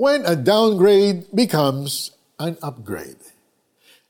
[0.00, 3.20] when a downgrade becomes an upgrade.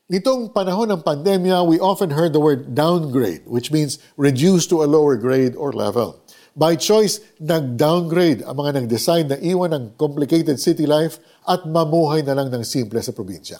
[0.06, 4.86] Nitong panahon ng pandemya, we often heard the word downgrade, which means reduce to a
[4.86, 6.22] lower grade or level.
[6.54, 12.38] By choice, nag-downgrade ang mga nag-decide na iwan ng complicated city life at mamuhay na
[12.38, 13.58] lang ng simple sa probinsya.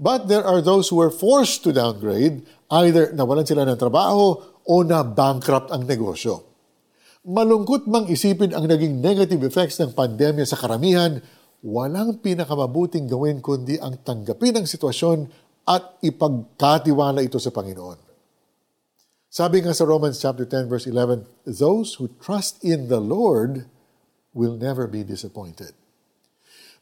[0.00, 2.40] But there are those who were forced to downgrade,
[2.72, 6.53] either nawalan sila ng trabaho o na bankrupt ang negosyo.
[7.24, 11.24] Malungkot mang isipin ang naging negative effects ng pandemya sa karamihan,
[11.64, 15.32] walang pinakamabuting gawin kundi ang tanggapin ang sitwasyon
[15.64, 17.96] at ipagkatiwala ito sa Panginoon.
[19.32, 23.64] Sabi nga sa Romans chapter 10 verse 11, those who trust in the Lord
[24.36, 25.72] will never be disappointed.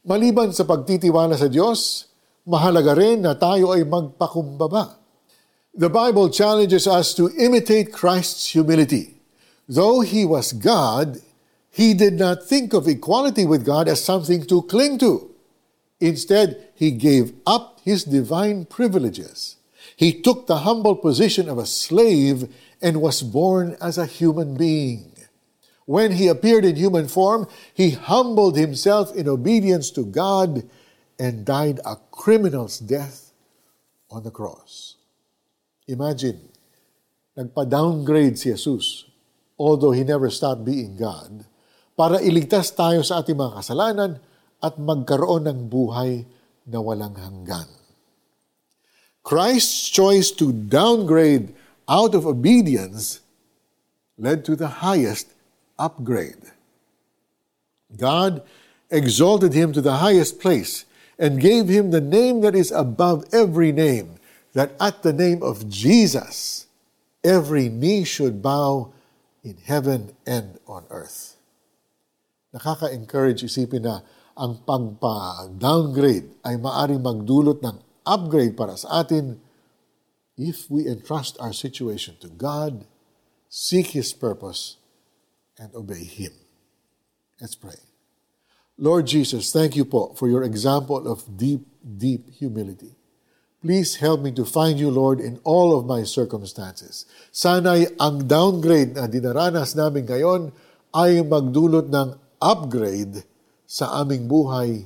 [0.03, 2.11] Maliban sa pagtitiwala sa Diyos,
[2.43, 4.99] mahalaga rin na tayo ay magpakumbaba.
[5.71, 9.12] The Bible challenges us to imitate Christ's humility.
[9.67, 11.19] Though he was God,
[11.69, 15.31] he did not think of equality with God as something to cling to.
[15.99, 19.55] Instead, he gave up his divine privileges.
[19.95, 25.11] He took the humble position of a slave and was born as a human being.
[25.85, 30.67] When he appeared in human form, he humbled himself in obedience to God
[31.19, 33.31] and died a criminal's death
[34.09, 34.95] on the cross.
[35.87, 36.49] Imagine,
[37.37, 39.05] nagpa-downgrade si Jesus,
[39.57, 41.45] although he never stopped being God,
[41.93, 44.11] para iligtas tayo sa ating mga kasalanan
[44.63, 46.25] at magkaroon ng buhay
[46.65, 47.69] na walang hanggan.
[49.23, 51.55] Christ's choice to downgrade
[51.87, 53.23] out of obedience
[54.17, 55.31] led to the highest
[55.79, 56.51] upgrade.
[57.95, 58.43] God
[58.89, 60.85] exalted him to the highest place
[61.17, 64.15] and gave him the name that is above every name,
[64.53, 66.67] that at the name of Jesus
[67.23, 68.91] every knee should bow
[69.43, 71.35] in heaven and on earth.
[72.55, 74.01] Nakaka-encourage isipin na
[74.33, 77.77] ang pagpa-downgrade ay maaring magdulot ng
[78.07, 79.37] upgrade para sa atin
[80.39, 82.87] if we entrust our situation to God,
[83.51, 84.81] seek His purpose,
[85.59, 86.33] and obey Him.
[87.37, 87.77] Let's pray.
[88.77, 92.97] Lord Jesus, thank you po for your example of deep, deep humility.
[93.63, 97.07] Please help me to find you, Lord, in all of my circumstances.
[97.31, 100.51] Sana'y ang downgrade na dinaranas namin ngayon
[100.91, 102.11] ay magdulot ng
[102.43, 103.23] upgrade
[103.63, 104.83] sa aming buhay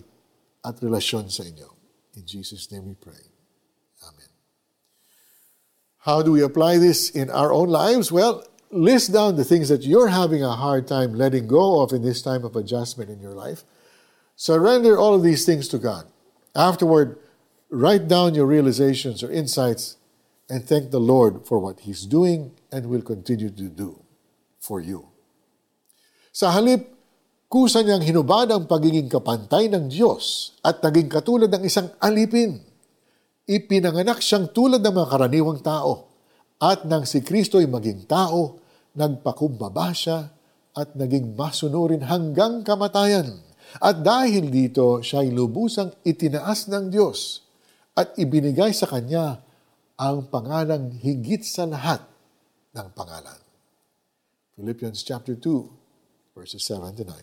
[0.62, 1.74] at relasyon sa inyo.
[2.14, 3.18] In Jesus' name we pray.
[4.06, 4.30] Amen.
[6.06, 8.14] How do we apply this in our own lives?
[8.14, 12.06] Well, list down the things that you're having a hard time letting go of in
[12.06, 13.66] this time of adjustment in your life.
[14.38, 16.06] Surrender all of these things to God.
[16.54, 17.18] Afterward,
[17.68, 20.00] write down your realizations or insights
[20.48, 24.00] and thank the Lord for what He's doing and will continue to do
[24.60, 25.12] for you.
[26.32, 26.88] Sa halip
[27.52, 32.64] kusa niyang hinubad ang pagiging kapantay ng Diyos at naging katulad ng isang alipin.
[33.48, 36.12] Ipinanganak siyang tulad ng mga karaniwang tao.
[36.60, 38.60] At nang si Kristo ay maging tao,
[38.92, 40.28] nagpakumbaba siya
[40.76, 43.40] at naging masunurin hanggang kamatayan.
[43.80, 47.47] At dahil dito, siya ay lubusang itinaas ng Diyos
[47.98, 49.42] at ibinigay sa Kanya
[49.98, 52.06] ang pangalang higit sa lahat
[52.78, 53.42] ng pangalan.
[54.54, 57.18] Philippians chapter 2, verses 7 to 9.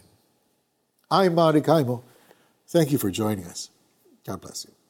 [1.15, 2.03] I'm Marty Kaimo.
[2.67, 3.71] Thank you for joining us.
[4.27, 4.84] God bless you.